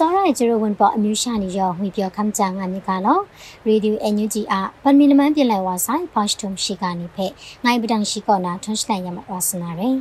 [0.00, 3.18] စောရိုင်ဂျရိုဝန်ပေါ်အမျိုးရှာနေရောငွေပြောခမ်းကြငါမြကလော
[3.66, 7.32] ရေဒီယိုအန်ယူဂျီအပန်မီလမန်ပြလိုက်ဝါဆိုင်ဖော့ရှ်တုံရှိကနေဖက်
[7.64, 9.96] ငိုင်ပဒန်ရှိကောနာထွန်းစတိုင်ရမဝါစနာရယ်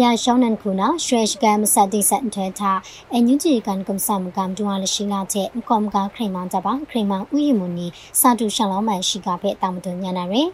[0.00, 2.72] ယာရှောင်းနန်ခုနာရွှေရှကမ်မစတိစန်ထဲတာ
[3.12, 7.86] အန်ယူဂျီကန်ကမ်ဆမ်ကမ်ဒူဝါလရှိလာတဲ့အကောမကခရိမန်ကြပါခရိမန်ဥယျမူနီ
[8.20, 10.48] စာတူရှောင်းလောင်းမှန်ရှိကဖက်တာမတွညာနာရယ်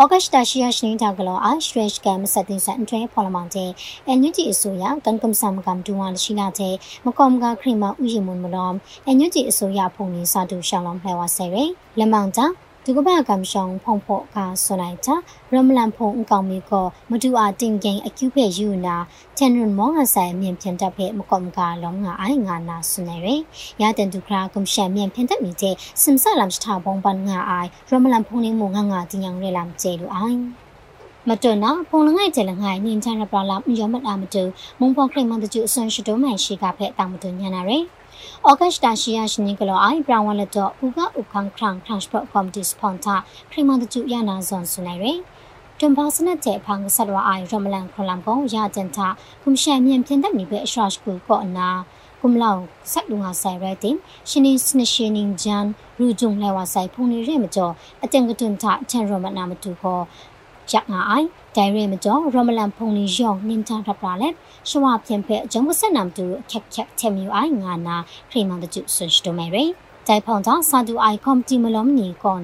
[0.00, 3.70] ဩဂတ်တာရှိယရှင်းတာကလောအရှ်ရက်ကမ်စတင်စန်ထွဲဖော်လမောင်တဲ့
[4.06, 6.74] အန်ယူဂျီအစိုးရကန်ကမ်ဆမ်ကမ်ဒူဝါလရှိလာတဲ့
[7.06, 8.72] မကောမကခရိမဥယျမွန်မလော
[9.06, 12.46] အန်ယူဂျီအစိုးရဖုန်နေစာတူရှောင်းလောင်းဖဲဝါဆဲရယ်လမောင်တာ
[12.90, 15.14] ဒုကပကမ်ရှောင်းဖုံဖို့ကဆွလိုက်တာ
[15.52, 18.96] ရမလန်ဖုံအကောင်မီကိုမတူအတင်ကိန်အကျူဖဲယူနာ
[19.38, 23.28] တန်ရွန်မောငါဆိုင်မြင်ဖြန်တပ်ဖဲမကောမကလုံးငါအိုင်ငါနာဆွနေရ
[23.80, 30.38] ရတဲ့ဒုခရာကွန်ရှန်မြင်ဖြန်တပ်မီတဲ့စင်ဆာလမ်စတာဘုံပန်ငါအိုင်ရမလန်ဖုံနေမငါငါတင်យ៉ាងရဲလမ်ကျေလူအိုင်
[31.28, 34.42] မတွနာဖုန်လငိုင်ကျလငိုင်နင်းချရပလာမယောမတာမတူ
[34.80, 37.84] မုံဖောခရိမန်တကျအဆွန်ရှိတိုးမှန်ရှိကဖဲတောင်မတူညာနာရယ်
[38.46, 43.14] ဩဂတ်တာရှိယရှိနီကလောအိုင်ဘရောင်ဝလတော့ဥကဥခန်းခရန်ခရန့်စပတ်ကော်မတီစပွန်တာ
[43.50, 45.18] ခရီမန်တကျရနာဇွန်ဆုနိုင်ရယ်
[45.78, 49.08] တွန်ပါစနတဲ့ဖောင်ဆတ်ဝအိုင်ရမလန်ခလမ်ကောရတန်တာ
[49.42, 51.68] ကုမရှန်မြန်ပြင်တဲ့နေပဲအရှော့ကူကောနာ
[52.20, 52.60] ကုမလောင်
[52.92, 53.96] ဆက်လူငါဆိုင်ရဲတင်
[54.28, 55.64] ရှင်နီစနရှင်နင်းဂျန်
[56.00, 57.72] ရူဂျုံလဲဝဆိုင်ဖုန်နေရဲမကျော်
[58.04, 60.04] အတန်ကတွန်တာချန်ရမနာမတူခေါ်
[60.72, 64.34] ရက်ငါအိုင်ဒိုင်ရဲမကျော်ရမလန်ဖုန်လီယောနင်းချန်ထပ်လာလက်
[64.68, 67.96] ရှဝပြင်ဖက်ဂျုံကဆက်နမ်တူခက်ခက်ချေမြူအိုင်ငါနာ
[68.30, 69.64] ခရီမန်တကျဆွန်စတိုမဲရဲ
[70.06, 72.42] ဒိုင်ဖောင်တာစာတူအိုင်ကွန်တီမလုံးနီကွန်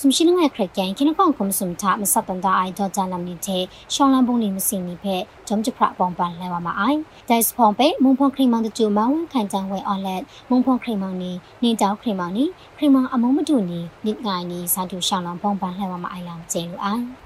[0.00, 3.62] စမရှိနငယ်ခရက်ကန်ခိနကောင်ကွန်စမ်တာမစပန်တာအိုင်ဒေါ်ဂျာလမ်နီတဲ့
[3.94, 12.44] ရှောင်းလန်ပုံနေမစင်နီဖက်ဂျုံချဖရပေါင်ပန်လဲဝမအိုင်ဒိုင်စဖောင်ပေမုံဖုန်ခရီမန်တကျမောင်းခိုင်ချန်ဝဲအော်လက်မုံဖုန်ခရီမန်နီနေတောက်ခရီမန်နီ
[12.76, 17.25] ခရီမန်အမုံမတူနီနိငိုင်နီစာတူရှောင်းလန်ပုံပန်လဲဝမအိုင်လောင်ကျဲလူအိုင်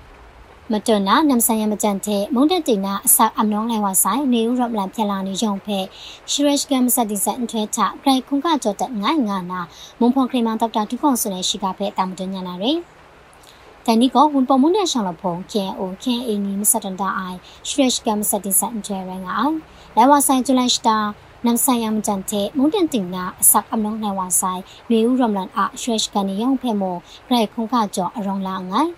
[0.74, 5.78] မတွနာနမ်ဆိုင်ယမကြန်တဲ့မုန်တက်တင်နာအစအမနောင်းလဲဝဆိုင်နေဦးရပလန်ဖြလာနေရုံဖဲ
[6.30, 9.60] ရှရရှ်ကမ်စတိစန်ထွဲချဂရိုက်ခုန်ကကြောတဲ့ငိုင်းငါနာ
[10.00, 12.78] မုံဖွန်ခရီမန်ဒေါက်တာဒူကွန်ဆွနေရှိကဖဲတာမတွညာနာရယ်
[13.86, 17.38] တန်ဒီကဝန်ပမွန်တဲ့ရှောင်းလဖုံခဲအိုခဲအင်းနီမစတန်တာအိုင်
[17.68, 19.56] ရှရရှ်ကမ်စတိစန်ထွဲရငါအိုင်
[19.96, 20.96] လဲဝဆိုင်ဂျူလိုက်စတာ
[21.44, 26.96] နမ်ဆိုင်ယမ်ကြန်တဲ့မုန်တန်တင်နာအစအမနောင်းလဲဝဆိုင်နေဦးရမလန်အရှရရှ်ကန်ရုံဖဲမို
[27.28, 28.92] ဂရိုက်ခုန်ကကြောအရောင်လာငိုင်း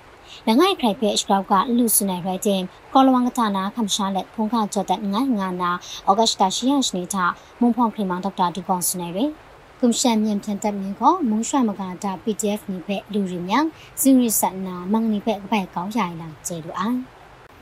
[0.48, 2.62] လငိုင်ခရိုက်ဖဲစကောက်ကလူစနေရဲတင်
[2.94, 5.70] ကောလဝငတာနာခမ်ရှာလက်ဖုန်ခါကြောတဲ့ငိုင်ငါနာ
[6.09, 7.25] ဩဂတ်တာရှိယရှနေတာ
[7.60, 9.25] မွန်ဖောင်ခရီမန်ဒေါက်တာဒီကွန်စနေရဲ
[9.81, 13.65] ကွန်ရှန်မြန်ပြန်တက်မြင်ကိုမုံရွှမကတာ PDF နိဖက်လူရီမြန်
[14.00, 16.98] ဇီရီဆန်နာမန်နိဖက်ဘက်ကောင်းရိုင်လာကျေလူအိုင်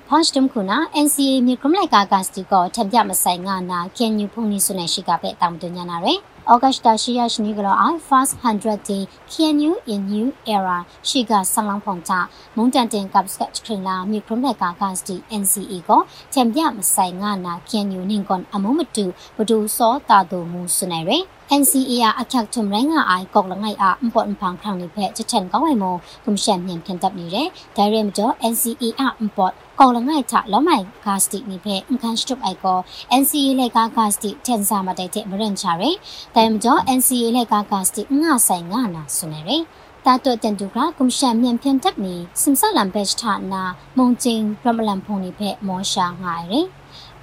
[0.09, 6.19] ဟော့စတမ်ခုနာ NCA မြေကမလိုက်ကာကစတီကိုထံပြမဆိုင်ငါနာကန်ယူဖုန်နီဆုနေရှိကပဲတောင်းတညာနာရယ်
[6.53, 9.03] August ရှိရရှိနေကြတော့ I first 100 day
[9.33, 10.79] KNU in new era
[11.09, 12.13] ရှိကဆလန်ဖုန်ချ
[12.57, 16.01] မုန်တန်တင်ကပ်စကတ်ခရင်လာမြေကမလိုက်ကာကစတီ NCA ကို
[16.33, 19.05] ထံပြမဆိုင်ငါနာ KNU နင်ကွန်အမုံမတူ
[19.37, 21.25] ဘဒူစောတာတူမူစနေရယ်
[21.61, 32.79] NCA အအခက်ထုံရိုင်းငါအိုင်ကောက်လငိုင်အမ်ပွန်ဖန်ခန့်နိဖဲချချန်ကောင်းဝိုင်မောကုမရှန်မြန်ပြန်တပ်နေတယ်ဒါရဲမကျော် NCA အမ်ပွန်ကောက်လငိုင်ချလောမိုင်ဂါစတိနိဖဲအခန်းစတုပ်အိုက်ကော
[33.21, 35.91] NCA လက်ကာဂါစတိတန်စာမတိုက်တဲ့မရန်ချရဲ
[36.35, 39.63] ဒါမကျော် NCA လက်ကာဂါစတိငါဆိုင်ငါနာဆုနေရယ်
[40.07, 43.63] တာတော့တန်တူကကွန်ရှန်မြန်ပြန်တပ်နေစင်ဆာလမ်ဘက်ချာနာ
[43.99, 46.61] မုံချင်းရမလန်ဖုန်နိဖဲမောရှာငါရဲ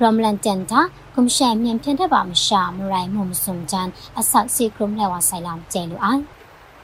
[0.01, 0.81] ရမလန်တန်တာ
[1.15, 3.87] ကွန်ရှန်မြန်ပြန်တဲ့ပါမရှာမရိုင်မုံစုံချန်
[4.19, 6.21] အဆက်စီကရုံလဲဝဆိုင်လမ်ကျဲလူအိုင်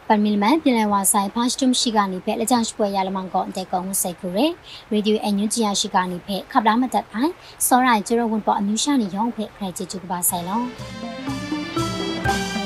[0.08, 4.46] ပန်မီလမန်ပြည်လဲဝဆိုင်ဖာစတုမ်ရှိကနေဖက်လက်ချရှပွဲရလမန်ကောအတဲ့ကောင်စိတ်ကူရဲ
[4.92, 7.34] ရေဒီယိုအန်ယူဂျီယာရှိကနေဖက်ခပ်လာမတက်အိုင်
[7.68, 11.63] စောရိုင်ဂျေရဝန်ပေါ်အမျိုးရှာနေရောင်းဖက်ခရိုက်ချီချူကပါဆိုင်လော
[12.34, 12.63] Thank you.